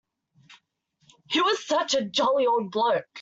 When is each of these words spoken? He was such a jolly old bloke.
He 1.29 1.41
was 1.41 1.63
such 1.67 1.93
a 1.93 2.03
jolly 2.03 2.47
old 2.47 2.71
bloke. 2.71 3.05